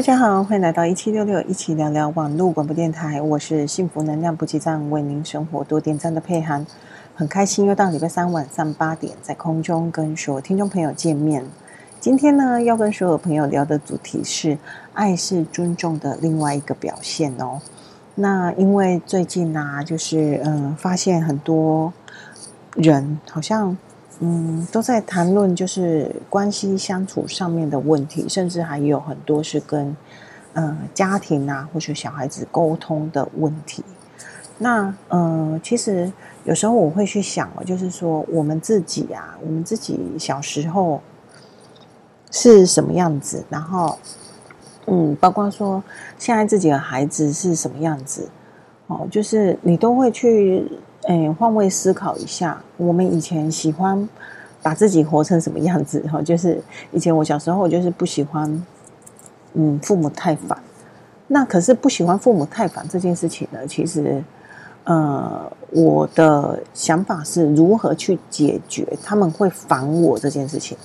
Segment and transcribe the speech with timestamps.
[0.00, 6.66] 大家好，欢迎来到一七六六一起聊聊网络广播电台，我是幸福能量补给站，为您生活多点赞的佩涵，
[7.14, 11.44] 很开心又到礼拜三晚上八点，在空中跟所有听众朋友见面。
[12.00, 14.56] 今天呢，要跟所有朋友聊的主题是
[14.94, 17.60] 爱是尊重的另外一个表现哦。
[18.14, 21.92] 那因为最近啊，就是嗯，发现很多
[22.74, 23.76] 人好像。
[24.22, 29.96] 嗯，都在谈论就是关系相处上面的问题，甚至还有很多是跟
[30.52, 33.82] 呃家庭啊或是小孩子沟通的问题。
[34.58, 36.12] 那呃，其实
[36.44, 41.00] 有时候我会去想哦，就是说我们自己啊，我们自己小时候
[42.30, 43.98] 是什么样子，然后
[44.86, 45.82] 嗯，包括说
[46.18, 48.28] 现在自己的孩子是什么样子，
[48.86, 50.70] 哦，就是你都会去。
[51.04, 54.08] 哎，换位思考一下，我们以前喜欢
[54.62, 56.00] 把自己活成什么样子？
[56.12, 58.66] 哈，就是以前我小时候，我就是不喜欢，
[59.54, 60.56] 嗯，父母太烦。
[61.26, 64.22] 那可是不喜欢父母太烦这件事情呢，其实，
[64.84, 70.76] 呃，我的想法是如何去解决他们会烦我这件事情。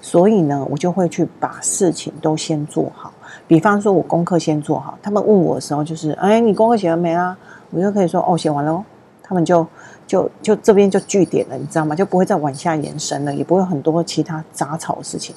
[0.00, 3.10] 所以呢，我就会去把事情都先做好。
[3.48, 4.98] 比方说，我功课先做好。
[5.02, 7.36] 他们问我的时候，就是，哎，你功课写完没啊？
[7.70, 8.84] 我就可以说，哦，写完了。
[9.26, 9.66] 他们就
[10.06, 11.96] 就就这边就据点了，你知道吗？
[11.96, 15.34] 就不会再往下延伸了，也不会很多其他杂草的事情。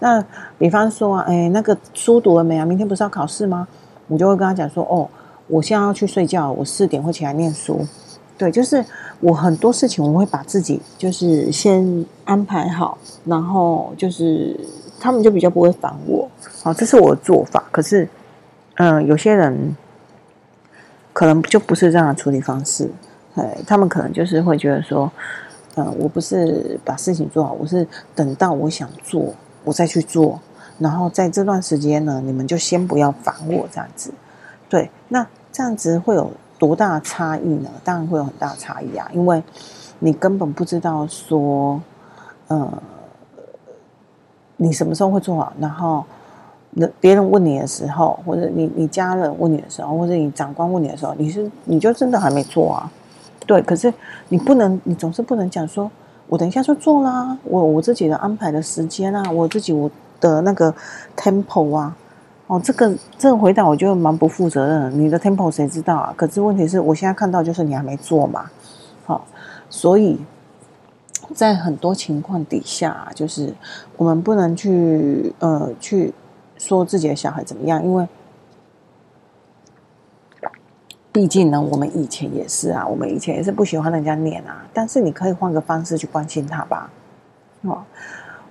[0.00, 0.22] 那
[0.58, 2.64] 比方说，哎，那个书读了没啊？
[2.64, 3.66] 明天不是要考试吗？
[4.08, 5.08] 我就会跟他讲说，哦，
[5.46, 7.86] 我现在要去睡觉，我四点会起来念书。
[8.36, 8.84] 对，就是
[9.20, 14.58] 我很多事情我会把自己就是先安排好，然后就是
[15.00, 16.28] 他们就比较不会烦我。
[16.62, 17.62] 好，这是我的做法。
[17.70, 18.08] 可是，
[18.76, 19.76] 嗯、有些人
[21.12, 22.88] 可能就不是这样的处理方式。
[23.66, 25.10] 他们可能就是会觉得说，
[25.76, 29.32] 嗯，我不是把事情做好，我是等到我想做，
[29.64, 30.38] 我再去做。
[30.78, 34.12] 然后在这段时间呢，你们就先不要烦我这样子。
[34.68, 37.68] 对，那这样子会有多大差异呢？
[37.82, 39.42] 当然会有很大的差异啊，因为
[39.98, 41.80] 你根本不知道说，
[42.46, 42.72] 呃，
[44.56, 45.52] 你什么时候会做好。
[45.58, 46.04] 然后，
[47.00, 52.92] 别人问你的时候，或者你你家人问你的时候，或者你长官问你的时候，你是你就真的还没做啊。
[53.48, 53.90] 对，可是
[54.28, 55.90] 你不能，你总是不能讲说，
[56.28, 60.74] 我等一下就做啦，我我自己的安排的时间啊，我自己我的那个
[61.16, 61.96] tempo 啊，
[62.46, 65.00] 哦，这个这个回答我觉得蛮不负责任。
[65.00, 66.12] 你的 tempo 谁知道啊？
[66.14, 68.50] 可是问题是我现在看到就是你还没做嘛，
[69.06, 69.24] 好，
[69.70, 70.20] 所以
[71.32, 73.54] 在很多情况底下，就是
[73.96, 76.12] 我们不能去呃去
[76.58, 78.06] 说自己的小孩怎么样，因为。
[81.18, 84.64] 毕竟呢，我们以前也是啊，我们以前也是不喜欢人家念啊。
[84.72, 86.88] 但是你可以换个方式去关心他吧。
[87.62, 87.82] 哦，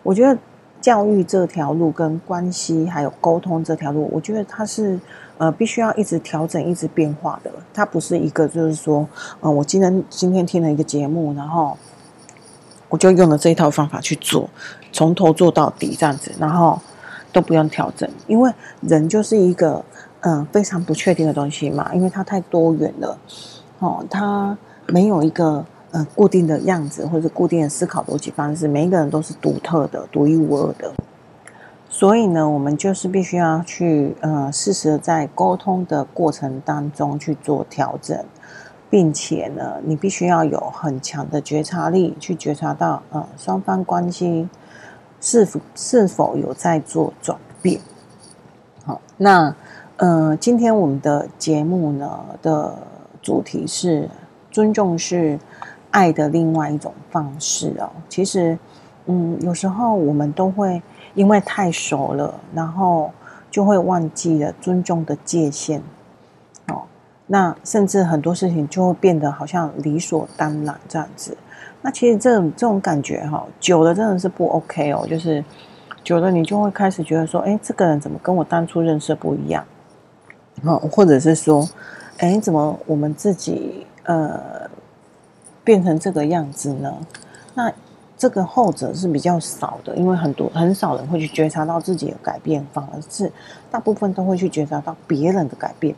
[0.04, 0.38] 我觉得
[0.82, 5.00] 教育这条路跟关系还有沟通这条路，我觉得它是
[5.38, 7.50] 呃必须要一直调整、一直变化的。
[7.74, 9.08] 它不是一个就是说，
[9.40, 11.78] 呃，我今天今天听了一个节目，然后
[12.90, 14.50] 我就用了这一套方法去做，
[14.92, 16.78] 从头做到底这样子，然后
[17.32, 18.52] 都不用调整，因为
[18.82, 19.82] 人就是一个。
[20.30, 23.18] 嗯，非常不确定的东西嘛，因为它太多元了，
[23.80, 24.58] 哦，它
[24.88, 30.92] 没有一个呃固定的样子或者固定的思考逻辑方式，每一个人都是独特的、独一无二的，
[31.88, 38.26] 所以呢，我们就是必须要去呃适时的在沟通的过程当中去做调整，
[38.90, 44.50] 并且呢，你必须要有很强的觉察力，去觉察到呃双方关系
[45.22, 47.80] 是否是否有在做转变，
[48.84, 49.56] 好，那。
[49.98, 52.72] 呃，今天我们的节目呢的
[53.20, 54.08] 主题是
[54.52, 55.40] 尊重是
[55.90, 57.90] 爱的另外一种方式哦。
[58.08, 58.56] 其实，
[59.08, 60.80] 嗯，有时候我们都会
[61.16, 63.12] 因为太熟了，然后
[63.50, 65.82] 就会忘记了尊重的界限
[66.68, 66.84] 哦。
[67.26, 71.36] 那甚至很多事情就会变得好像理所当然这样子。
[71.82, 75.08] 那其实这种这种感觉哈，久了真的是不 OK 哦。
[75.10, 75.44] 就是
[76.04, 79.66] 久了，你就会开始觉得说，哎，这个人怎么跟我当初认识不一样？
[80.64, 81.68] 哦，或者是说，
[82.18, 84.68] 哎，怎么我们自己呃
[85.64, 86.92] 变成这个样子呢？
[87.54, 87.72] 那
[88.18, 93.32] 这个后者是比较少的，因为很多很少人会去觉察到自己的改变，反而是
[93.70, 95.96] 大部分都会去觉察到别人的改变。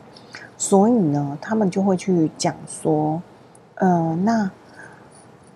[0.58, 3.22] 所以呢，他们就会去讲说，
[3.76, 4.50] 呃，那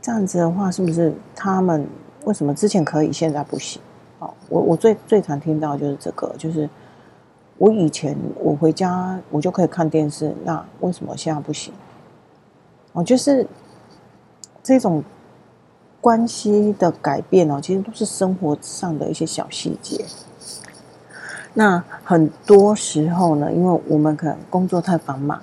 [0.01, 1.87] 这样子的话，是不是他们
[2.25, 3.83] 为什么之前可以，现在不行？
[4.21, 6.67] 哦，我我最最常听到就是这个，就是。
[7.59, 11.73] 我以前我回家我就可以看电视，那为什么现在不行？
[12.93, 13.47] 哦，就是
[14.63, 15.03] 这种
[16.01, 20.05] 关系的改变哦，其实都是生活上的一些小细节。
[21.55, 25.41] 那很多时候呢，因为我们可能工作太繁忙，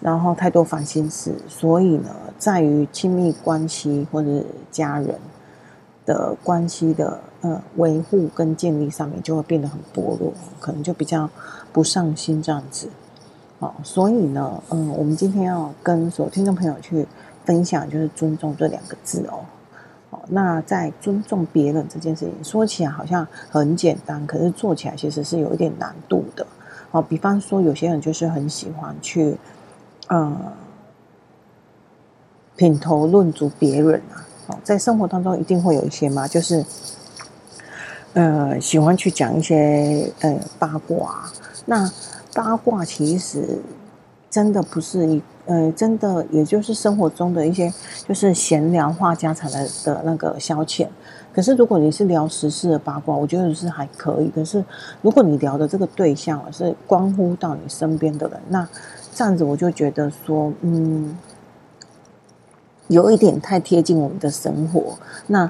[0.00, 5.18] 然后太多烦心事，所以呢，在于亲密关系或者家人
[6.06, 11.28] 的关系的呃维护跟建立上面，就会变得很薄弱，可能就比较
[11.72, 12.88] 不上心这样子。
[13.58, 17.06] 哦，所以呢，嗯，我们今天要跟所有听众朋友去
[17.44, 19.40] 分享，就是尊重这两个字哦。
[20.10, 26.46] 哦，那在尊重别人这件事情，说起来好像很简单，可是做起来其实是有一点难度的。
[26.90, 29.36] 哦，比方说有些人就是很喜欢去，
[30.08, 30.36] 呃，
[32.56, 34.26] 品头论足别人啊。
[34.48, 36.64] 哦，在生活当中一定会有一些嘛，就是，
[38.12, 41.30] 呃，喜欢去讲一些呃八卦。
[41.66, 41.88] 那
[42.34, 43.60] 八卦其实
[44.28, 47.72] 真的不是一呃，真的也就是生活中的一些
[48.08, 50.88] 就是闲聊话家常的的那个消遣。
[51.32, 54.28] 可是如果你是聊时事的八卦，我觉得是还可以。
[54.28, 54.64] 可是
[55.02, 58.68] 如果你聊的这个对象是关乎到你身边的人，那
[59.14, 61.16] 这样子我就觉得说，嗯，
[62.88, 64.98] 有一点太贴近我们的生活。
[65.28, 65.48] 那。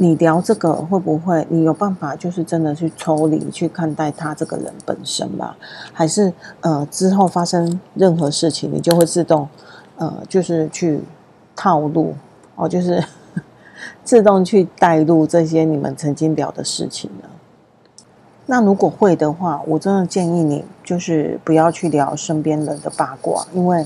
[0.00, 1.44] 你聊这个会不会？
[1.50, 5.56] 你有办法就是真的去抽离去看待他这个人本身吧？
[5.92, 9.48] 还是呃之后发生任何事情，你就会自动
[9.96, 11.00] 呃就是去
[11.56, 12.14] 套路
[12.54, 13.02] 哦，就是
[14.04, 17.28] 自动去带入这些你们曾经聊的事情呢？
[18.46, 23.84] 那如果会的话，我真的建议你就是不要去聊身边人的八卦，因为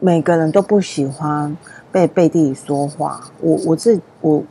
[0.00, 1.56] 每个人都不喜欢
[1.92, 3.30] 被背地里说话。
[3.40, 4.42] 我我自我。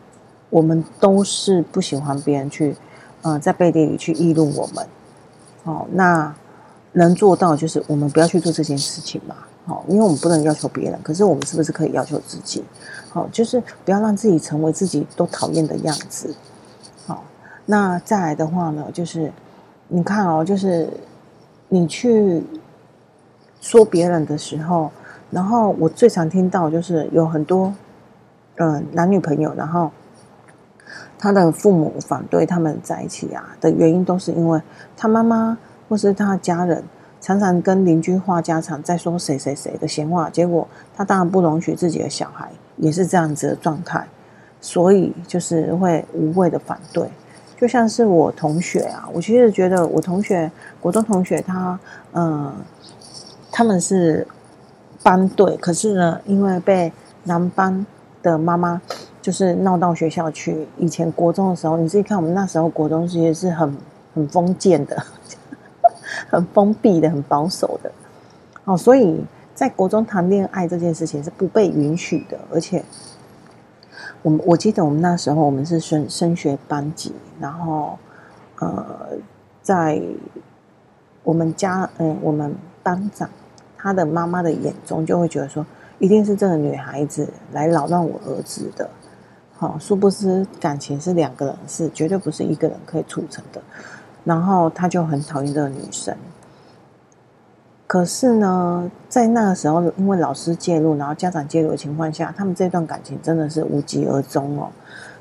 [0.50, 2.76] 我们都是不喜欢别人去，
[3.22, 4.86] 呃，在背地里去议论我们。
[5.64, 6.34] 哦，那
[6.94, 9.36] 能做到就是我们不要去做这件事情嘛。
[9.66, 12.64] 好，因为我们不能要求别人，可是我们是不是可以要求自己？
[13.10, 16.34] 好，就是不要让自己成为自己都讨厌的样子。
[17.06, 17.22] 好，
[17.66, 19.30] 那再来的话呢，就是
[19.90, 20.90] 你看哦，就是
[21.68, 22.42] 你去
[23.60, 24.90] 说别人的时候，
[25.30, 27.74] 然后我最常听到就是有很多，
[28.56, 29.92] 嗯、男女朋友，然后。
[31.18, 34.62] 他的父母反对他们在一起啊的原因，都是因为
[34.95, 35.57] 他妈妈
[35.89, 36.84] 或是他的家人
[37.19, 44.07] 常常跟邻居话家常，在说谁谁谁的闲话，结果他当然不容许自己的小孩也是这样子的状态，
[44.62, 47.10] 所以就是会无谓的反对。
[47.60, 50.50] 就像是我同学啊，我其实觉得我同学
[50.80, 51.80] 国中同学他，
[52.13, 52.54] 嗯，
[53.51, 54.28] 他们是
[55.01, 56.94] 班对，可是呢，因为被
[57.24, 57.84] 男班
[58.22, 58.80] 的妈妈。
[59.27, 60.65] 就是闹到学校去。
[60.77, 63.77] 以前国中的时候，你自己看，我们那时候国中其实是很
[64.15, 64.95] 很封建的，
[66.31, 67.91] 很封闭的，很保守的。
[68.63, 69.21] 哦，所以
[69.53, 72.39] 在国中谈恋爱这件事情是不被允许的。
[72.53, 72.81] 而且，
[74.21, 78.00] 我们我记得我们那时候我们是升升学班级，然后
[78.59, 79.09] 呃，
[79.62, 80.01] 在
[81.24, 83.29] 我们家，嗯，我们班长
[83.77, 85.65] 他的妈妈的眼中就会觉得说，
[86.00, 88.89] 一定是这个女孩子来扰乱我儿子的。
[89.59, 93.59] 好，殊不知感情是两个人是绝对不是一个人可以促成的。
[94.24, 96.15] 然后他就很讨厌这个女生。
[97.88, 104.70] 可是呢，在那个时候，因为老师介入，然后家长介入的情况下，他们这段感情真的是无疾而终哦。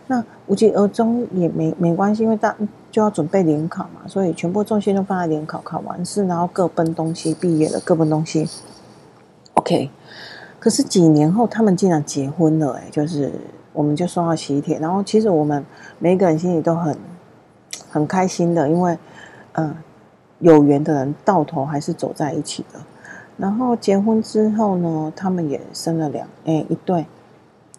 [0.08, 2.54] 那无疾而终也没没关系，因为大
[2.90, 8.46] 就要准备联考嘛，所以全部重心都放在联考，考完试然后各奔东西，毕业了各奔东西。
[9.54, 9.88] OK，
[10.58, 13.32] 可是几年后他们竟然结婚了，哎，就是。
[13.76, 15.62] 我们就收到喜帖，然后其实我们
[15.98, 16.96] 每个人心里都很
[17.90, 18.98] 很开心的，因为
[19.52, 19.74] 嗯、
[20.38, 22.80] 有缘的人到头还是走在一起的。
[23.36, 27.04] 然后结婚之后呢，他们也生了两哎一对，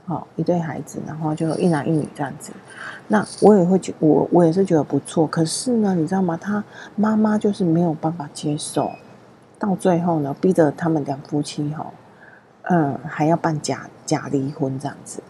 [0.06, 2.51] 好、一对孩子，然后就一男一女这样子。
[3.08, 6.38] 那我也会觉我我也是觉得不错，可是呢，你知道吗？
[6.39, 6.63] 他
[6.96, 8.92] 妈妈就是没有办法接受，
[9.58, 11.89] 到最后呢，逼着他们两夫妻哈、哦，
[12.70, 15.24] 嗯，还要办假假离婚这样子。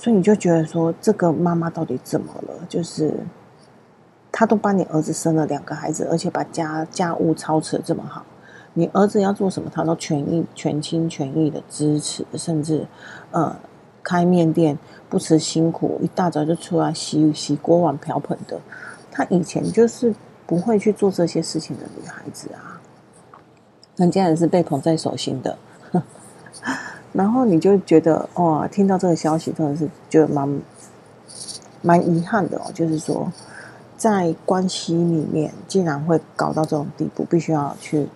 [0.00, 2.54] 所以你就觉得说，这个妈妈到底怎么了？
[2.70, 3.12] 就是
[4.32, 8.24] 她都帮你儿子生了两个孩子，而且把家家务操持得这么好，
[8.72, 12.86] 你儿子要做什么，她都全意全心全意的支持，甚至
[13.30, 13.54] 呃
[14.02, 14.78] 开面店
[15.10, 18.58] 不辞辛苦，一大早就出来洗洗锅碗瓢盆的。
[19.10, 20.14] 她以前就是
[20.46, 22.80] 不会去做这些事情的女孩子啊，
[23.96, 25.58] 人家也是被捧在手心的。
[27.12, 30.60] 然后你就觉得哇，听到这个消息真的是觉得蛮
[31.82, 32.70] 蛮遗憾的哦。
[32.72, 33.32] 就是说，
[33.96, 38.08] 在关系里面竟然会搞到这种地步，必须要去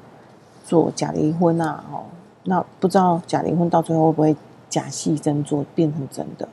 [0.65, 1.85] 做假离婚啊！
[1.93, 2.05] 哦，
[2.45, 4.37] 那不知道假离婚到最后会不会
[4.71, 6.49] 假戏真做，变成真的？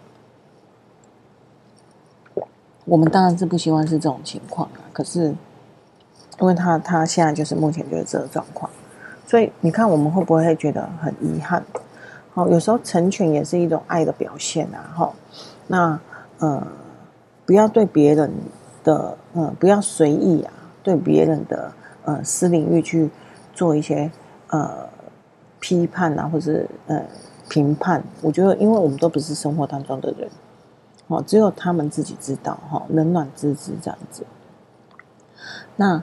[2.86, 4.82] 我们当然是不希望是这种情况啊。
[4.92, 5.34] 可是
[6.40, 8.70] 因为他他现在就是目前就是这个状况，
[9.28, 11.64] 所以你看我们会不会觉得很遗憾？
[12.34, 14.94] 好，有时候成全也是一种爱的表现啊！
[14.96, 15.14] 哈，
[15.68, 16.00] 那
[16.40, 16.66] 呃，
[17.46, 18.32] 不要对别人
[18.86, 21.74] 的呃，不要随意啊，对别人的
[22.06, 23.10] 呃私领域去
[23.54, 24.10] 做一些
[24.48, 24.88] 呃
[25.60, 27.04] 批判啊，或者是呃
[27.50, 28.02] 评判。
[28.22, 30.30] 我觉得，因为我们都不是生活当中的人，
[31.08, 34.26] 哦，只有他们自己知道，哈，冷暖自知这样子。
[35.76, 36.02] 那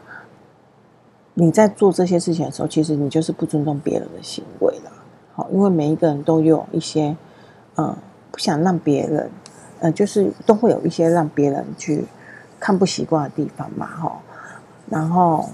[1.32, 4.92] 你在做这些事情的时候，其实你就是不尊重别人的行为了。
[5.52, 7.16] 因为每一个人都有一些，
[7.76, 7.96] 呃，
[8.30, 9.30] 不想让别人，
[9.80, 12.04] 呃，就是都会有一些让别人去
[12.58, 14.20] 看不习惯的地方嘛，哈。
[14.90, 15.48] 然后，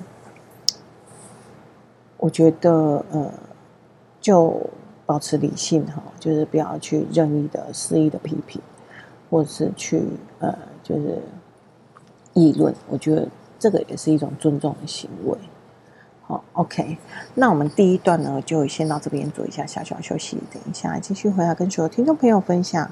[2.17, 3.31] 我觉得，呃，
[4.21, 4.59] 就
[5.05, 8.63] 保持理性哈，就是不要去任意的肆意的批评，
[9.29, 10.03] 或者是去，
[10.39, 11.19] 呃，就是
[12.33, 12.75] 议论。
[12.89, 15.37] 我觉得这个也是一种尊重的行为。
[16.53, 16.99] ，OK，
[17.35, 22.91] 那我们第一段呢，就先到这边做一下小小休息，等一下继续回来跟所有听众朋友分享，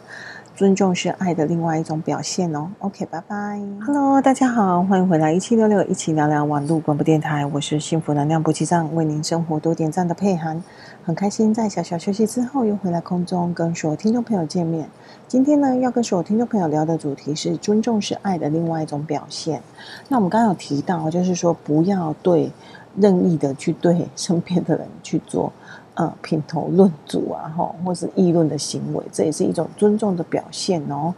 [0.55, 2.71] 尊重是爱的另外一种表现哦。
[2.81, 3.61] OK，拜拜。
[3.87, 10.63] Hello，大家好，欢迎回来一七六六一起聊聊网络广播电台，我是幸福能量补给站，为您生活多点赞的佩涵，
[11.05, 14.89] 很开心在小小休息之后又回来空中跟所有听众朋友见面。
[15.27, 19.63] 今天呢，要跟所有听众朋友聊的主题是尊重是爱的另外一种表现。
[20.09, 22.53] 那我们刚刚有提到，就是说不要对。
[22.97, 25.53] 任意的去对身边的人去做
[25.95, 31.15] 呃品头论足啊，哈，或是议论的行为，这也是一种尊重的表现哦。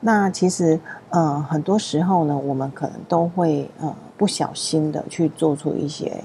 [0.00, 0.78] 那其实
[1.10, 6.22] 呃很多时候呢，我们可能都会呃不小心的去做出一些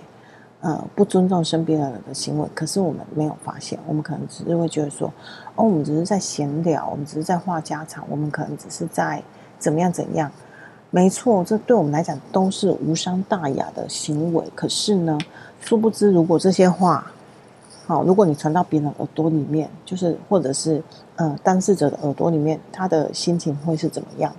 [0.59, 5.07] 呃不尊重身边的人的行为，可是我们没有发现，我们可能只是会觉得说，
[5.55, 9.23] 哦，我们只是在闲聊，我们只是在话家常，我们可能只是在
[9.57, 10.29] 怎么样怎样。
[10.93, 14.45] 没错，这对我们来讲都是无伤大雅的行为。
[14.53, 15.17] 可是呢，
[15.61, 17.09] 殊不知，如果这些话，
[17.87, 20.83] 好，如果你传到别人耳朵里面，就是或者是
[21.15, 24.35] 呃当事者的耳朵里面，他的心情会是怎么样？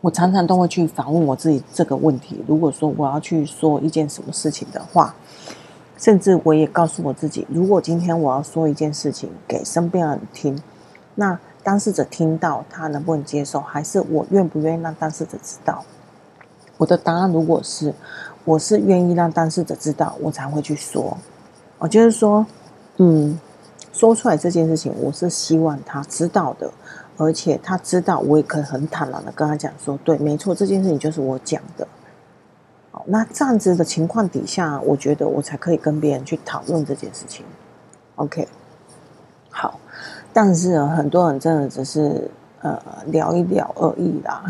[0.00, 2.40] 我常常都会去反问我自己这个问题。
[2.46, 5.12] 如果说我要去说一件什么事情的话，
[5.98, 10.62] 甚至我也告诉我自己，如果今天我要说一件事情给身边人听，
[11.16, 11.36] 那。
[11.66, 15.84] 当事者听到他能不能接受，还是我愿不愿意让当事者知道？
[16.76, 17.92] 我的答案如果是
[18.44, 21.18] 我是愿意让当事者知道，我才会去说。
[21.78, 22.46] 我就是说，
[22.98, 23.36] 嗯，
[23.92, 26.70] 说出来这件事情，我是希望他知道的，
[27.16, 31.88] 而且他知道，我也可以很坦然的跟他讲说，对，没错，这件事情就是我讲的。
[32.92, 37.44] 好，那这样子的情况底下，我觉得我才可以跟别人去讨论这件事情。
[38.14, 38.46] OK，
[39.50, 39.80] 好。
[40.36, 44.44] 但是很多人真的只是呃聊一聊而已啦。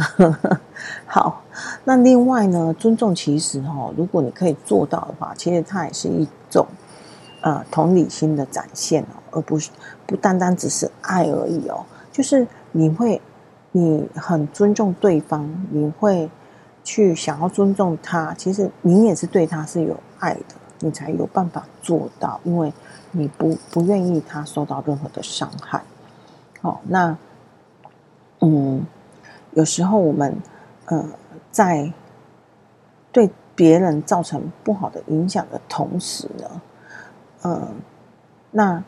[1.06, 1.44] 好，
[1.84, 6.66] 那另外呢，尊重其实哈，如果你可以做到的话，其实它也是一种
[7.40, 9.70] 呃同理心的展现哦，而不是
[10.08, 11.84] 不单单只是爱而已哦。
[12.10, 13.22] 就是你会
[13.70, 16.28] 你很尊重对方，你会
[16.82, 20.40] 去想要尊重他，其实你也是对他是有爱的，
[20.86, 22.72] 你才有办法做到，因为。
[23.12, 25.82] 你不不愿意他受到任何的伤害，
[26.60, 27.16] 好，那
[28.40, 28.84] 嗯，
[29.52, 30.36] 有时候我们
[30.84, 31.02] 呃
[31.50, 31.90] 在
[33.12, 36.60] 对别人造成不好的影响的同时呢，
[37.40, 37.68] 呃，
[38.50, 38.84] 那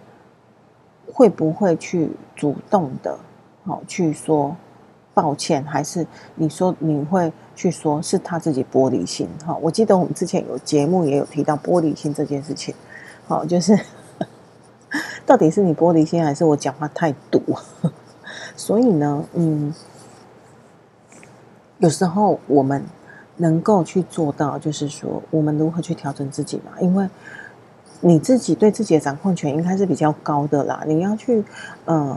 [1.11, 3.19] 会不会去主动的
[3.65, 4.55] 好去说
[5.19, 5.65] 抱歉？
[5.65, 6.07] 还是
[6.37, 9.29] 你说你会去说是他自己玻璃心？
[9.45, 12.73] 哈，我记得我们之前有节目也有提到玻璃心这件事情，
[13.27, 13.77] 好，就是。
[15.27, 17.43] 到底是你玻璃心，还是我讲话太毒？
[18.57, 19.75] 所以呢，嗯，
[21.79, 22.83] 有时候我们
[23.39, 26.73] 能够去做到，就是说，我们如何去调整自己嘛？
[26.81, 27.09] 因为
[28.01, 30.85] 你自己对自己的掌控权应该是比较高的啦。
[30.87, 31.43] 你要去，
[31.87, 32.17] 呃。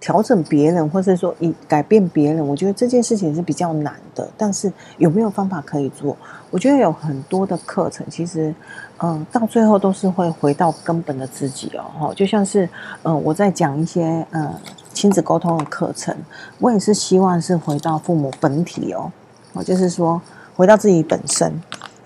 [0.00, 4.26] 调整别人，或是说以改变别人，我觉得这件事情是比较难的。
[4.34, 6.16] 但是有没有方法可以做？
[6.50, 8.54] 我觉得有很多的课程，其实，
[8.98, 12.12] 嗯、到最后都是会回到根本的自己哦。
[12.16, 12.66] 就像是，
[13.02, 14.58] 嗯、我在讲一些呃
[14.94, 16.16] 亲子沟通的课程，
[16.58, 19.12] 我也是希望是回到父母本体哦。
[19.52, 20.20] 哦就是说，
[20.56, 21.52] 回到自己本身。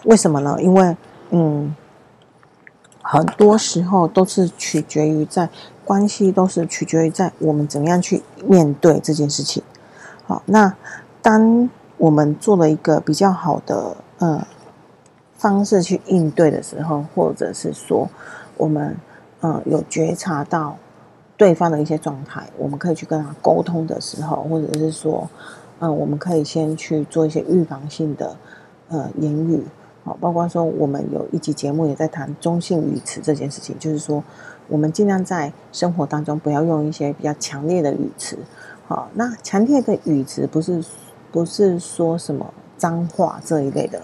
[0.05, 0.57] 为什么呢？
[0.61, 0.97] 因为，
[1.31, 1.75] 嗯，
[3.01, 5.49] 很多时候都是取决于在。
[5.85, 9.63] 关系都是取决于在我们怎么样去面对这件事情。
[10.27, 10.75] 好，那
[11.21, 14.47] 当我们做了一个比较好的呃
[15.37, 18.09] 方式去应对的时候，或者是说
[18.57, 18.97] 我们
[19.41, 20.77] 呃有觉察到
[21.37, 25.29] 对方的一些状态，我们可以去跟他沟通的时候，或者是说，
[25.81, 28.37] 嗯、我们可以先去做一些预防性的
[28.89, 29.63] 呃言语，
[30.05, 34.23] 好，包括说我们有一集节目也在谈中性语词这件事情，就是说
[34.69, 38.39] 我们尽量在生活当中不要用一些比较强烈的语词，
[38.87, 40.83] 好，那强烈的语词不是
[41.31, 44.01] 不是说什么脏话这一类的，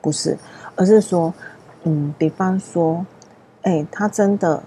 [0.00, 0.36] 不是，
[0.76, 1.32] 而是说，
[1.84, 3.04] 嗯，比方说，
[3.62, 4.62] 哎，他真的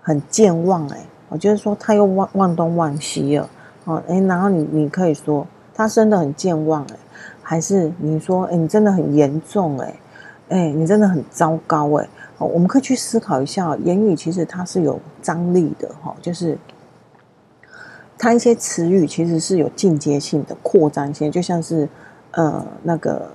[0.00, 0.98] 很健忘，哎，
[1.28, 3.48] 我就是说他又忘忘东忘西了。
[3.84, 6.96] 哦，哎，然后你你可以说他真的很健忘，哎，
[7.42, 9.94] 还是你说，哎，你真的很严重，哎，
[10.50, 12.08] 哎，你真的很糟糕，哎，
[12.40, 16.56] 哦，我们可以去思考一下，言语其实它是有张力的，哈，就是
[18.16, 21.86] 它一些词语其实是有进阶性的扩张性，就像是
[22.30, 23.30] 呃那个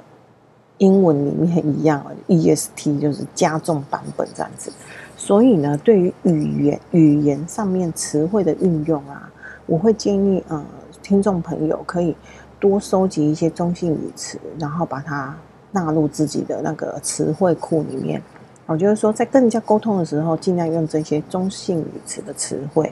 [0.80, 4.74] 英文里面一样，EST 就是加重版本这样子，
[5.16, 9.32] 所以呢，对于语言语言上面词汇的运用啊。
[9.68, 10.66] 我会建议，呃，
[11.04, 12.16] 听众朋友可以
[12.60, 15.36] 多收集一些中性语词，然后把它
[15.72, 18.20] 纳入自己的那个词汇库里面。
[18.66, 22.90] 我就是说，在跟人家沟通的时候，尽量用这些中性语词的词汇。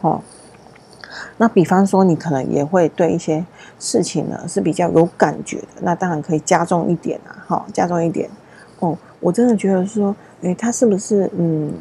[0.00, 0.20] 哦，
[1.36, 3.44] 那比方说，你可能也会对一些
[3.78, 8.28] 事情呢是比较有感觉的，那当然可以加重一点啊，好、加重一点。
[8.80, 11.72] 哦，我真的觉得说，诶，他是不是嗯，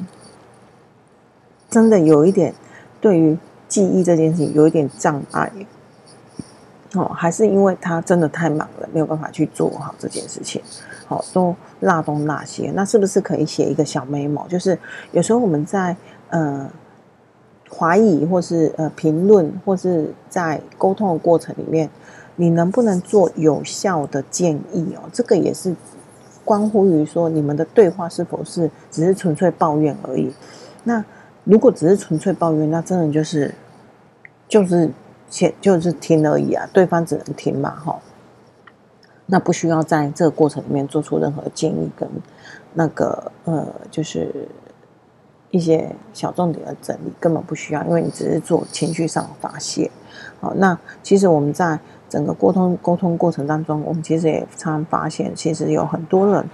[1.69, 2.53] 真的有一点
[2.99, 3.37] 对于。
[3.67, 5.51] 记忆这件事情有一点障碍，
[6.99, 10.61] 哦，还是因为他真的太忙了，没有办法去做好这件事情，
[11.07, 12.71] 好，都落东落西。
[12.73, 14.47] 那是不是可以写一个小 memo？
[14.47, 14.77] 就是
[15.11, 15.95] 有时候我们在
[16.29, 16.69] 呃
[17.69, 21.89] 怀疑或是呃评论，或是在沟通的过程里面，
[22.35, 25.09] 你能不能做有效的建议哦？
[25.11, 25.75] 这个也是
[26.43, 30.31] 关乎于说你们的对话是否是只是纯粹抱怨而已。
[30.83, 31.03] 那
[31.43, 33.53] 如果只是纯粹抱怨，那真的就是
[34.47, 34.89] 就是
[35.29, 37.99] 且就是听而已啊，对方只能听嘛，哈。
[39.27, 42.07] 那不需要在这个过程里面做出任何建议跟
[42.73, 44.47] 那个呃，就是
[45.51, 49.89] 一些小重点的整理，根本不需要，因为你只是做情绪上的发泄。
[50.39, 56.49] 好，那其实我们在整个沟通沟通过程当中，我们其实也常常发现，其实有很多人。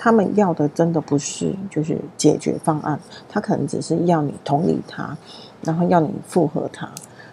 [0.00, 5.18] 他们要的真的不是就是解决方案，他可能只是要你同理他，
[5.60, 6.88] 然后要你附和他，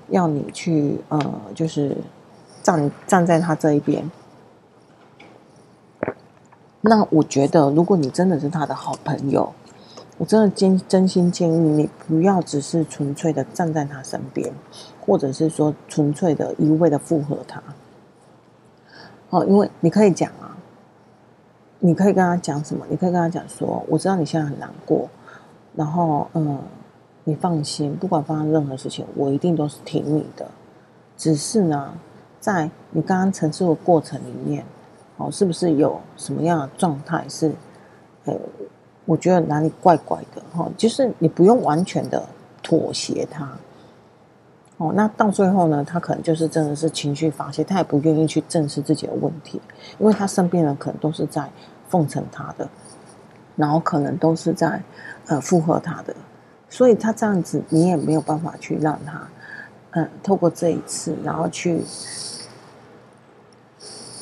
[0.10, 1.96] 要你去呃，就是
[2.62, 4.10] 站站在他这一边。
[6.82, 9.52] 那我觉得，如果你真的是他的好朋友，
[10.18, 14.54] 我真的真真心建议你不要只是纯粹的站在他身边，
[15.06, 17.62] 或者是说纯粹的一味的附和他。
[19.30, 20.52] 哦，因为你可以讲啊。
[21.80, 22.84] 你可以跟他讲什么？
[22.90, 25.08] 你可以跟他讲说：“我知道你现在很难过，
[25.76, 26.58] 然后，嗯，
[27.26, 30.48] 你放心，不管发生任何事情，我一定都是挺你的。
[31.18, 31.94] 只是呢，
[32.40, 34.64] 在你刚刚陈述的过程里面，
[35.18, 37.52] 哦，是不是有什么样的状态是，
[38.24, 38.34] 呃，
[39.06, 40.42] 我觉得哪里怪怪的？
[40.56, 42.24] 哈，就是你不用完全的
[42.64, 43.52] 妥协他。
[44.78, 49.62] 哦，那到最后呢，他可能就是真的是情绪发泄，他也不愿意去正视自己的问题，
[50.00, 51.50] 因为他身边人可能都是在。”
[51.88, 52.68] 奉承他的，
[53.56, 54.82] 然后可能都是在
[55.28, 56.14] 呃附和他的，
[56.70, 59.28] 所以他这样子，你也没有办法去让他，
[59.92, 61.82] 嗯、透过这一次，然后去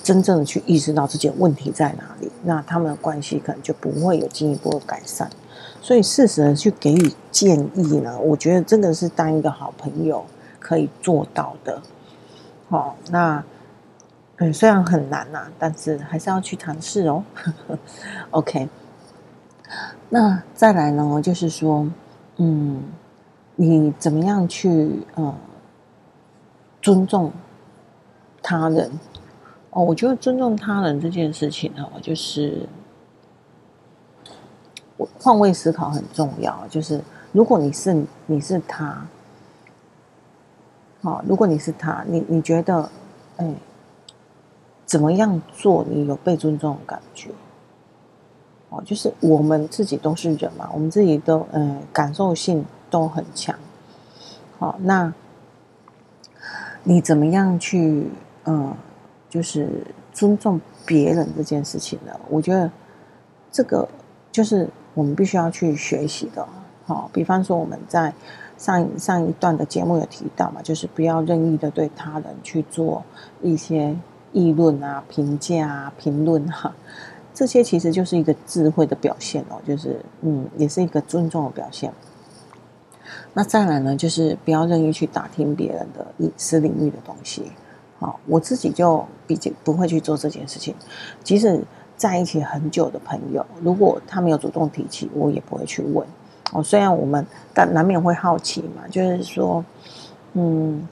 [0.04, 5.30] 真正的去意识到自己的问题在哪里，那他们的关系可能就不会有进一步的改善。
[5.82, 10.26] 所以适时的去给予建议呢，我觉得真的是当一个好朋友
[10.60, 11.82] 可以做到的。
[12.70, 13.44] 好，那。
[14.38, 17.24] 嗯，虽然很难呐、啊，但是还是要去尝试哦。
[18.32, 18.68] OK，
[20.10, 21.88] 那再来呢，就是说，
[22.38, 22.84] 嗯，
[23.56, 25.36] 你怎么样去呃
[26.82, 27.32] 尊重
[28.42, 28.92] 他人？
[29.72, 32.68] 哦，我觉得尊重他人这件事情哈，就是
[34.98, 36.66] 我换位思考很重要。
[36.68, 39.06] 就是如果你是你是他，
[41.02, 42.90] 好，如果你是他，你你觉得，
[43.38, 43.54] 哎。
[44.86, 47.32] 怎么样做你有被尊重的感觉？
[48.74, 53.56] 哦，就是我们自己都是人嘛，我们自己都嗯感受性都很强。
[54.58, 55.14] 好，那
[56.84, 58.08] 你怎么样去
[58.46, 58.74] 嗯，
[59.30, 59.70] 就是
[60.12, 62.20] 尊重别人这件事情呢？
[62.30, 62.72] 我觉得
[63.52, 63.88] 这个
[64.32, 66.44] 就是我们必须要去学习的。
[66.88, 68.12] 好，比方说我们在
[68.58, 73.04] 上上一段的节目有提到嘛，就是不要任意的对他人去做
[73.44, 73.96] 一些。
[74.36, 76.74] 议论啊、评价啊、评论哈，
[77.34, 81.92] 这些其实就是一个智慧的表现哦，就是嗯，也是一个尊重的表现。
[83.34, 87.52] 那再来呢，就是不要任意去打听别人的隐私领域的东西，
[88.00, 90.76] 好，我自己就毕竟不会去做这件事情。
[91.24, 91.60] 即使
[91.98, 96.06] 在一起很久的朋友，如果他没有主动提起，我也不会去问。
[96.52, 99.66] 哦，虽然我们但难免会好奇嘛，就是说，
[100.34, 100.88] 嗯，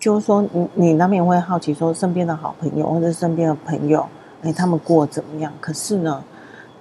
[0.00, 4.06] 就是说你你难免会好奇，说身边的好朋友或者身边的朋友，
[4.44, 5.52] 哎，他们过怎么样？
[5.60, 6.22] 可是呢，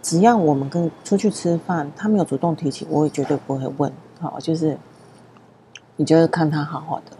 [0.01, 3.91] 只要我们跟出去吃饭，他没有主动提起，我也绝对不会问。
[4.19, 4.77] 好，就是
[5.95, 7.17] 你就是看他好好的。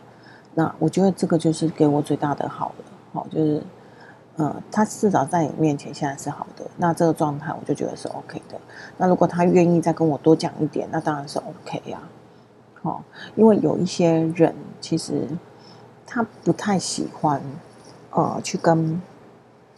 [0.54, 3.64] 那我觉得这个就是给我最大的好了，好，就是，
[4.36, 8.60] 呃，他至少在你面前现在是好的，那这个状态我就觉得是 OK 的。
[8.98, 12.00] 那如果他愿意再跟我多讲一点，那当然是 OK 呀，
[12.82, 13.02] 好，
[13.36, 15.28] 因为有一些人其实
[16.06, 17.42] 他不太喜欢，
[18.12, 19.02] 呃，去跟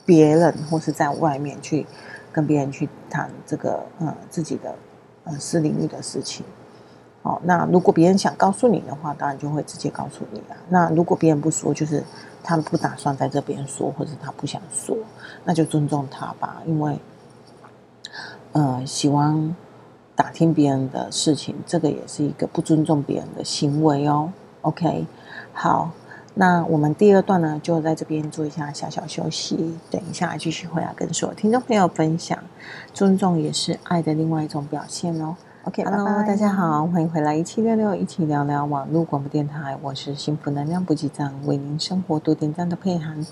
[0.05, 1.85] 别人或是在外面去
[2.31, 4.75] 跟别人去谈这个呃自己的
[5.23, 6.45] 呃私领域的事情。
[7.23, 10.55] 哦，那如果别人想告诉你的话，当然就会直接告诉你了。
[10.69, 12.03] 那如果别人不说，就是
[12.43, 14.95] 他不打算在这边说，或者他不想说，
[15.43, 16.61] 那就尊重他吧。
[16.67, 16.99] 因为，
[18.51, 19.55] 呃，喜欢
[20.15, 24.31] 打听别人的事情，这个也是一个不尊重别人的行为哦。
[24.61, 25.07] OK，
[25.51, 25.89] 好，
[26.37, 29.55] 那我们第二段呢，就在这边做一下小小休息，
[29.89, 32.37] 等一下继续回来跟所有听众朋友分享，
[32.93, 35.37] 尊重也是爱的另外一种表现哦。
[35.67, 43.25] OK，Hello，大家好，欢迎回来一七六六一起聊聊网络广播电台，我是幸福能量补给站，为您生活多点赞的佩涵，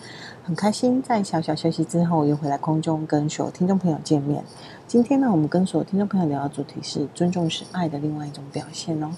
[0.44, 4.44] 很开心在小小休息之后又回来空中跟所有听众朋友见面。
[4.88, 9.12] 今天呢，我们跟所有听众朋友聊的主题是尊重是爱的另外一种表现哦。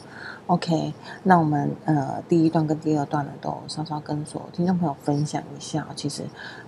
[0.48, 6.24] OK，那我们呃第一段跟第二段呢，都稍稍跟所有听众朋友分享一下，其实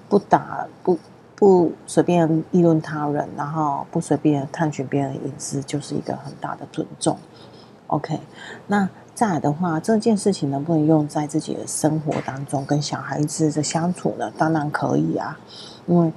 [0.08, 0.98] 不打不。
[1.40, 7.16] 不随便议论他人，然后不随便探寻别人的隐私，就是一个很大的尊重。
[7.86, 8.20] OK，
[8.66, 14.34] 那再来的话，这件事情能不能用在自己的生活当中，跟小孩子的相处呢？
[14.36, 15.38] 当然可以啊，
[15.86, 16.12] 因为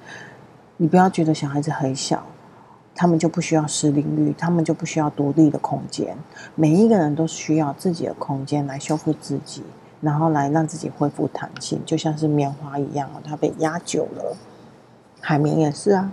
[0.78, 2.24] 你不要觉得小孩子很小，
[2.94, 6.16] 他们就不需要私领域，他们就不需要独立的空间。
[6.54, 9.62] 每一个人都需要自己的空间来修复自己，
[10.00, 14.34] 然后来让自己恢复弹性，就像是棉花一样，它被压久了。
[15.20, 16.10] 海绵也是啊，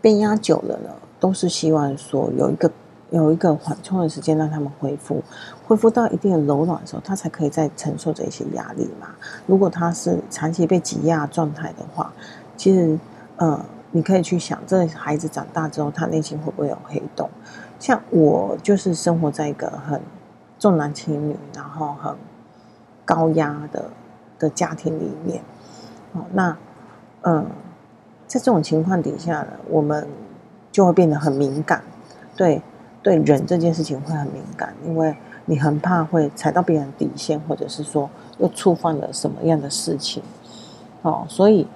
[0.00, 2.70] 被压久了呢，都是希望说有一个
[3.10, 5.22] 有一个缓冲的时间，让他们恢复，
[5.66, 9.08] 恢复到一定的柔软的时候，他才可以再承受这些压力嘛。
[9.46, 12.12] 如果他是长期被挤压状态的话，
[12.56, 12.98] 其实，
[13.36, 17.28] 呃，你可以去想，这孩子长大之后，他内心会不会有黑洞？
[17.80, 20.00] 像我就是生活在一个很
[20.58, 22.14] 重男轻女，然后很
[23.04, 23.84] 高压的
[24.38, 25.42] 的家庭里面，
[26.12, 26.56] 哦，那。
[27.24, 27.46] 嗯，
[28.32, 30.08] 在这种情况底下呢，我们
[30.70, 31.84] 就会变得很敏感，
[32.34, 32.62] 对
[33.02, 35.14] 对人这件事情会很敏感，因为
[35.44, 40.22] 你很怕会踩到别人底线，或者是说又触犯了什么样的事情，
[41.02, 41.68] 哦，所以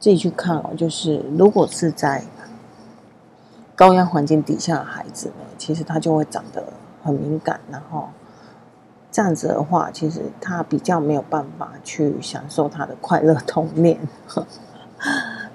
[0.00, 2.24] 自己去看哦，就是如果是在
[3.76, 6.64] 高压环境底下的孩子呢，其实他就会长得
[7.02, 8.08] 很敏感，然后
[9.12, 14.00] 这样子的话，其实他比较没有办法去享受他的快乐童年。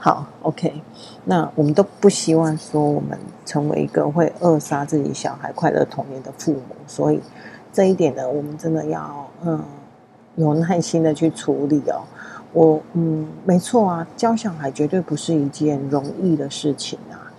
[0.06, 0.84] 好，OK，
[1.24, 7.22] 那我们都不希望说我们成为一个会扼杀自己小孩快乐童年的父母，所以
[7.72, 9.64] 这一点呢，我们真的要嗯
[10.36, 12.02] 有耐心的去处理哦。
[12.52, 17.32] 我嗯，没错啊，教小孩绝对不是一件容易的事情啊。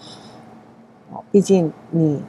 [1.12, 2.22] 哦，毕竟你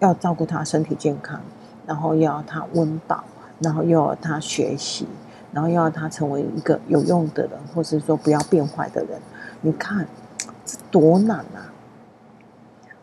[0.00, 1.40] 要照顾他身体健康，
[1.86, 3.24] 然后要他温饱，
[3.58, 5.06] 然后又要他学习。
[5.50, 9.18] 然后要他成为一个有用的人，或是说不要变坏的人，
[9.60, 10.06] 你看
[10.64, 11.72] 这多难啊！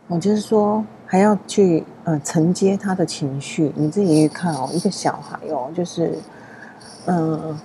[0.07, 3.73] 我就是说，还要去呃承接他的情绪。
[3.75, 6.17] 你自己去看哦，一个小孩哦，就是
[7.05, 7.59] 嗯、呃，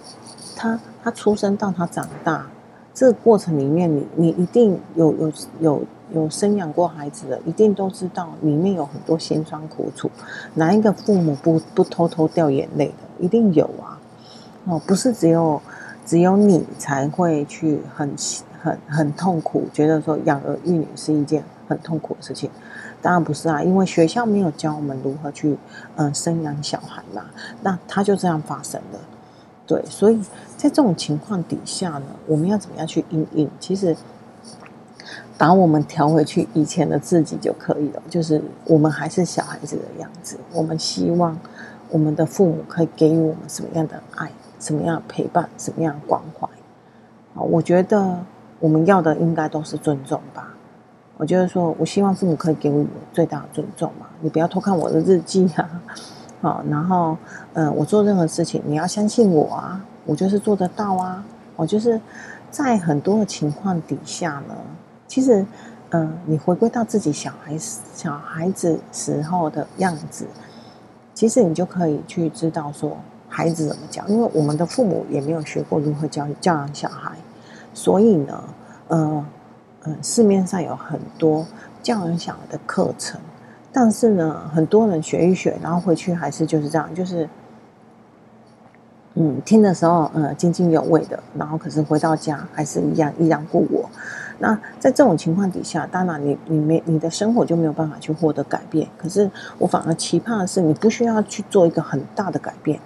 [0.56, 2.46] 他他出生到他长大
[2.94, 10.10] 这个过程里面，你你一定有有有有生养过孩子的，一定都知道里面有很多辛酸苦楚。
[10.54, 13.24] 哪一个父母不不偷偷掉眼泪的？
[13.24, 14.00] 一定有啊！
[14.64, 15.60] 哦，不是只有
[16.06, 18.16] 只有你才会去很
[18.60, 22.50] 很很痛苦，觉得说养儿育女是一件很痛苦的事情。
[23.02, 25.56] 当然不是啊，因为学校没有教我们如何去
[25.96, 27.24] 嗯、生养小孩嘛，
[27.62, 28.98] 那他就这样发生的。
[29.66, 30.20] 对，所以
[30.56, 33.48] 在这种情况底下呢，我们要怎么样去应应？
[33.58, 33.96] 其实
[35.38, 41.38] 把我们调回去以前的自己就可以了，就是我们还是小孩子的样子，我们希望
[41.88, 44.30] 我们的父母可以给予我们什么样的爱。
[44.58, 46.46] 什么样的陪伴，什么样的关怀？
[47.34, 48.18] 啊，我觉得
[48.60, 50.54] 我们要的应该都是尊重吧。
[51.16, 54.06] 我就是说，我希望父母可以给我最大的尊重嘛。
[54.20, 55.68] 你不要偷看我的日记啊，
[56.40, 57.16] 好， 然后，
[57.54, 59.84] 嗯，我做任何事情，你要相信我啊。
[60.06, 61.22] 我就是做得到啊。
[61.56, 62.00] 我就是
[62.50, 64.54] 在很多的情况底下呢，
[65.06, 65.44] 其实，
[65.90, 70.26] 嗯、你回归到自己小孩小孩子时候的样子，
[71.12, 72.96] 其实你就可以去知道说
[73.28, 77.12] 孩子怎么教，因为我们的父母也没有学过如何教教养小孩，
[77.82, 78.44] 所以呢，
[78.88, 79.24] 呃，
[79.84, 81.46] 呃，市面上有很多
[81.82, 83.18] 教养小孩的课程。
[83.72, 87.26] 但是呢，很多人学一学，然后回去还是就是这样，就是，
[89.14, 93.88] 嗯，听的时候，呃，津津有味的，然后可是回到家还是一样依然故我。
[94.38, 98.86] 那在这种情况底下，当然你你没你的生活就没有办法去获得改变。
[98.98, 102.78] 可是我反而期盼的是，你不需要去做一个很大的改变，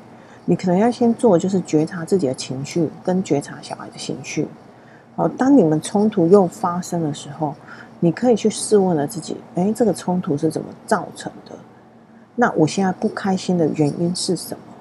[0.44, 4.46] 你可能要先做就是觉察自己的情绪，跟觉察小孩的情绪。
[5.16, 7.54] 好，当你们冲突又发生的时候。
[8.00, 11.52] 你可以去试问了自己，哎，这个冲突是怎么造成的？
[12.34, 14.74] 那我现在不开心的原因是什么？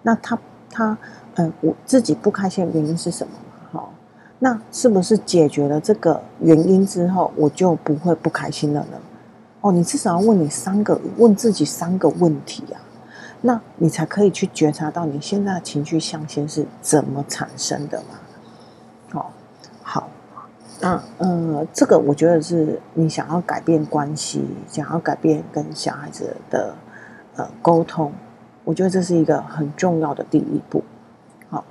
[0.00, 0.38] 那他
[0.70, 0.96] 他，
[1.34, 3.34] 嗯，我自己不开心的原因是什么？
[3.72, 3.92] 好，
[4.38, 8.96] 那是不是解决了这个原因之后，我就不会不开心了呢？
[9.60, 12.80] 哦，你至少要问你三个，问自己三个问题啊，
[13.42, 18.14] 那你才可以去觉察到你现在的情绪象限是怎么产生的嘛？
[19.10, 19.32] 好，
[19.82, 20.08] 好。
[20.80, 26.72] 那呃，这个我觉得是你想要改变关系，想要改变跟小孩子的
[27.34, 28.12] 呃沟通，
[28.62, 30.84] 我觉得这是一个很重要的第一步。
[31.50, 31.64] 好，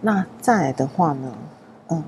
[0.00, 1.32] 那再来的话呢，
[1.88, 2.02] 嗯，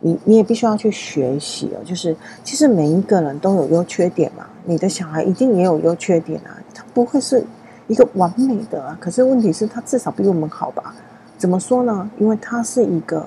[0.00, 7.44] 你你也必须要去学习哦，就是其实每一个人都有优缺点嘛，你的小孩一定也有优缺点啊，他不会是
[7.86, 10.92] 一个完美的啊，可是问题是，他至少比我们好吧？
[11.38, 12.10] 怎么说呢？
[12.18, 13.24] 因为他是一个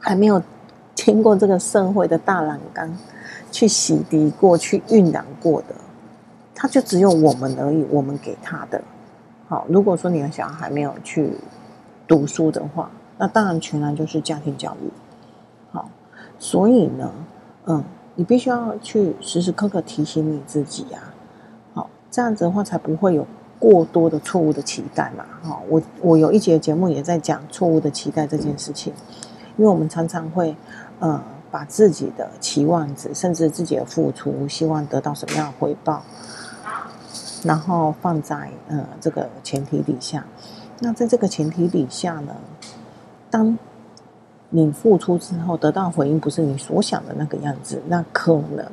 [0.00, 0.42] 还没有。
[0.92, 2.94] 经过这个社会的大栏杆
[3.50, 5.74] 去洗涤过去酝酿过的，
[6.54, 7.86] 他就只有我们而已。
[7.90, 8.82] 我们给他的，
[9.48, 9.64] 好。
[9.66, 11.32] 如果说你的小孩还没有去
[12.06, 14.90] 读书的话，那当然全然就是家庭教育。
[15.72, 15.88] 好，
[16.38, 17.10] 所以呢，
[17.64, 17.82] 嗯，
[18.14, 21.14] 你必须要去时时刻刻提醒你自己啊，
[21.72, 23.26] 好，这样子的话才不会有
[23.58, 25.24] 过多的错误的期待嘛。
[25.40, 28.92] 好，我我有一节节目也在讲错误的期待这件事情，
[29.60, 30.56] 因为我们常常会。
[31.02, 31.18] 呃，
[31.50, 36.02] 把自己的期望值，甚至自己的付出，希望得到什么样的回报，
[37.42, 40.22] 然后放在呃这个前提底下。
[40.80, 42.36] 那在这个前提底下呢，
[43.30, 43.56] 当
[44.50, 48.70] 你付出之后得到回应不是你所想的那个样子，那可能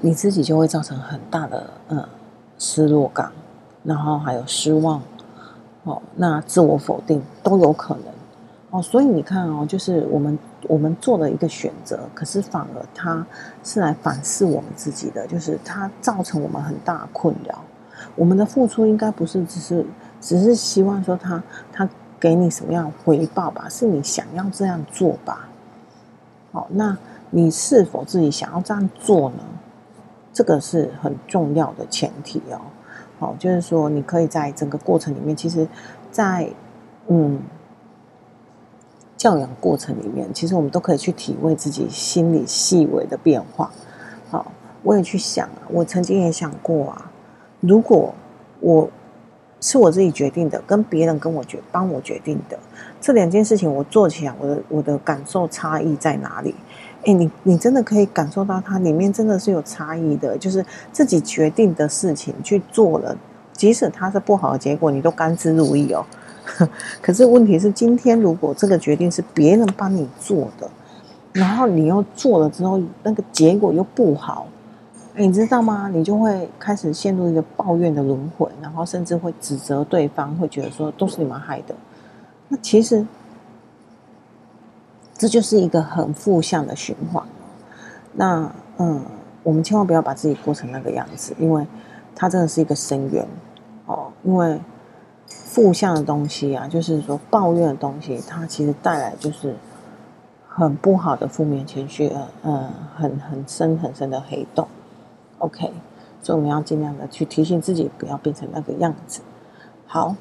[0.00, 2.08] 你自己就会造成很大的呃
[2.56, 3.32] 失落感，
[3.82, 5.02] 然后还有失望，
[5.82, 8.04] 哦，那自我否定都有可能。
[8.70, 13.26] 哦，所以你看哦，就是我们我们做了一个选择，可是反而它
[13.64, 17.64] 是来反噬我们自己的，就是它造成我们很大困扰。
[18.14, 19.86] 我们的付出应该不是只是
[20.20, 21.88] 只是希望说他他
[22.20, 25.48] 给你什么样回报吧，是你想要这样做吧？
[26.52, 26.94] 好，那
[27.30, 29.38] 你是否自己想要这样做呢？
[30.30, 32.60] 这个是很重要的前提哦。
[33.18, 35.66] 好，就是说你可以在整个过程里面，其实，
[36.10, 36.50] 在
[37.06, 37.40] 嗯。
[39.18, 43.70] 教养过程里面，其实我们都可以去体会自己心里细微的变化。
[44.30, 44.52] 好，
[44.84, 47.10] 我也去想啊，我曾经也想过啊，
[47.60, 48.14] 如果
[48.60, 48.88] 我
[49.60, 52.56] 是我自己决定的，跟别人跟我决帮我决定的
[53.00, 56.54] 这两件事情，我做起来，我的我的感受差异在哪里？
[57.02, 63.16] 诶，你你真的可以感受到它里面真的是有差异的，就是自己决定的事情去做了，
[63.52, 66.06] 即使它是不好的结果，你都甘之如饴哦。
[67.00, 70.68] 可是问题是，今天如果这个决定是别人帮你做的，
[71.32, 74.46] 然后你又做了之后，那个结果又不好，
[75.14, 75.88] 你知道吗？
[75.92, 81.74] 你就会开始陷入一个抱怨的轮回，然后甚至会指责对方，会觉得说都是你们害的。
[82.48, 83.06] 那其实
[85.16, 87.22] 这就是一个很负向的循环。
[88.14, 89.02] 那嗯，
[89.42, 91.66] 我们千万不要把自己过成那个样子，因为
[92.14, 93.26] 它真的是一个深渊
[93.86, 94.60] 哦，因为。
[95.58, 99.56] 负向的东西啊，就是说抱怨的东西，它其实带来就是
[100.46, 102.12] 很不好的负面情绪，
[102.44, 104.68] 嗯，很很深很深的黑洞。
[105.38, 105.72] OK，
[106.22, 109.20] 所以我们要尽量的去提醒自己，不要变成那个样子。
[109.84, 110.14] 好，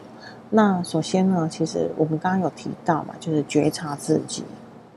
[0.50, 4.43] 那首先呢，其实我们刚刚有提到嘛，就是觉察自己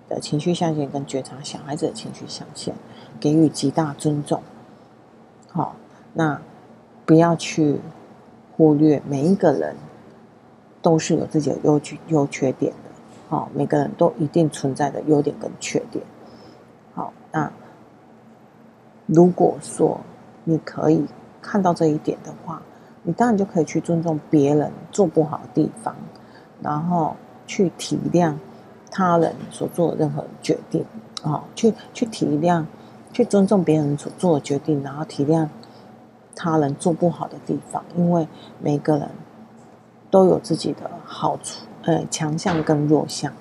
[0.09, 2.74] 的情绪象限，跟觉察小孩子的情绪象限，
[3.20, 4.40] 给予极大尊重。
[5.48, 5.76] 好，
[6.14, 6.40] 那
[7.05, 7.79] 不要去
[8.57, 9.76] 忽略每一个人。
[10.82, 12.90] 都是有自己的优缺优缺点的，
[13.28, 16.04] 好，每个人都一定存在的优点跟缺点。
[16.94, 17.50] 好，那
[19.06, 20.00] 如果说
[20.44, 21.04] 你可以
[21.42, 22.62] 看到这一点的话，
[23.02, 25.94] 你当然就可以去尊重别人做不好的地方，
[26.60, 27.16] 然后
[27.46, 28.34] 去体谅
[28.90, 30.84] 他人所做的任何决定，
[31.22, 32.64] 哦，去去体谅，
[33.12, 35.48] 去尊重别人所做的决定，然后体谅
[36.34, 38.26] 他人做不好的地方，因为
[38.58, 39.08] 每个人
[40.11, 43.33] 都有自己的好处，呃，强项跟弱项。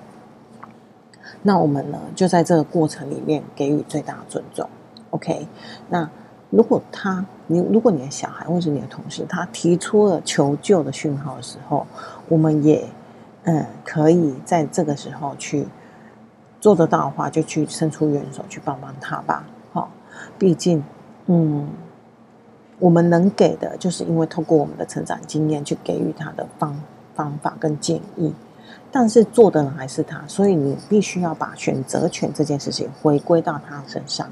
[1.42, 4.68] 那我们呢，就在这个过程里面给予最大的尊重。
[5.10, 5.46] OK，
[5.88, 6.08] 那
[6.50, 11.86] 如果他，你如果你的小孩或者你的同事，他提出了求救的讯号的时候，
[12.28, 12.86] 我们也
[13.44, 15.66] 嗯可以在这个时候去
[16.60, 19.44] 做得到的话，就去伸出援手去帮帮他吧。
[19.72, 19.88] 好、哦，
[20.38, 20.84] 毕竟
[21.26, 21.68] 嗯，
[22.80, 26.76] 我们能给的，就是因为透过我们的成长经验去给予他的方
[27.14, 28.34] 方法跟建议。
[28.92, 34.28] 但是做的人还是他，所以你必须要把选择权这件事情回归到他身上，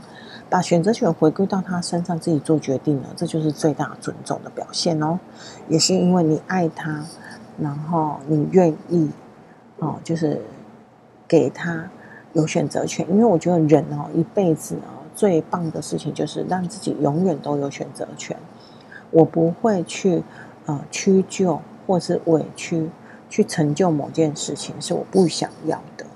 [0.51, 5.21] 把选择权回归到他身上，自己做决定了，这就是最大尊重的表现哦。
[5.69, 7.05] 也是因为你爱他，
[7.61, 9.09] 然后你愿意
[9.79, 10.41] 哦，就是
[11.29, 11.89] 给他
[12.33, 13.09] 有选择权。
[13.09, 18.37] 因为我觉得人哦，一辈子哦，最棒的事情就是让自己永远都有选择权。
[19.11, 20.23] 我不会去
[20.67, 22.89] 呃屈就或是委屈。
[23.31, 26.07] 去成就某件事情是我不想要的，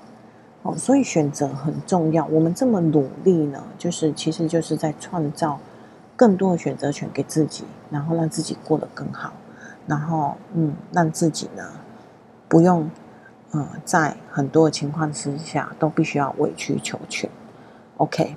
[0.63, 2.25] 哦，所以选择很重要。
[2.25, 5.59] 我们这么努力呢，就是其实就是在创造
[6.15, 9.31] 更多的选择权给自己，然后让自己过得更好，
[9.85, 11.63] 然后嗯，让自己呢
[12.47, 12.89] 不用
[13.51, 17.29] 嗯在很多的情况之下都必须要委曲求全。
[17.97, 18.35] OK，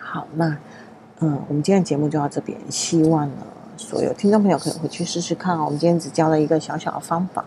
[0.00, 0.56] 好，那
[1.20, 3.34] 嗯，我们今天的节目就到这边，希望呢。
[3.76, 5.64] 所有听众朋友可以回去试试看哦。
[5.64, 7.42] 我们今天只教了一个小小的方法，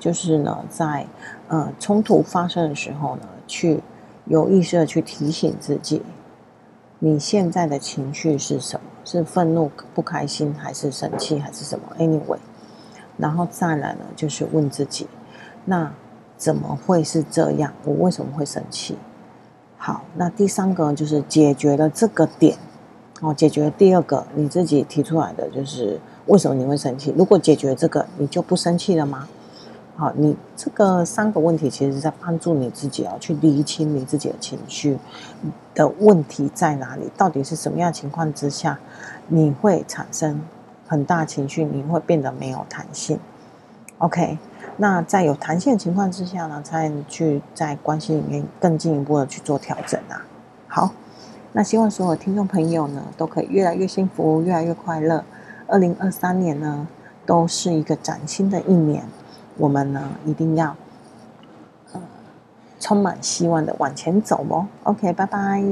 [0.00, 1.06] 就是呢，在
[1.46, 3.80] 呃冲突发生的时候呢，去
[4.24, 6.02] 有意识的去提醒自己，
[6.98, 8.86] 你现在的情绪是什么？
[9.04, 12.38] 是愤怒、不开心，还是生气，还是什么？Anyway，
[13.16, 15.06] 然后再来呢，就是问自己，
[15.64, 15.92] 那
[16.36, 17.72] 怎么会是这样？
[17.84, 18.98] 我为什么会生气？
[19.78, 22.56] 好，那第三个就是解决了这个点。
[23.22, 27.14] 哦，解决第二个你自己提出来的就是为什么你会生气？
[27.16, 29.26] 如果解决这个，你就不生气了吗？
[29.96, 34.98] 好，你这个三个问题其实是在帮助你自己哦，去厘清你自己的情绪
[35.74, 38.78] 的问题在哪里，到底是什么样情况之下
[39.28, 40.38] 你会产生
[40.86, 43.18] 很大情绪，你会变得没有弹性。
[43.96, 44.36] OK，
[44.76, 50.24] 那在有弹性的情况之下呢，才能去在关系里面更进一步的去做调整啊。
[50.68, 50.90] 好。
[51.52, 55.24] 那希望所有听众朋友呢，都可以越来越幸福，越来越快乐。
[55.66, 56.86] 二零二三年呢，
[57.24, 59.02] 都是一个崭新的一年，
[59.56, 60.76] 我们呢一定要，
[61.94, 62.00] 呃，
[62.78, 64.66] 充满希望的往前走哦。
[64.82, 65.62] OK，拜拜。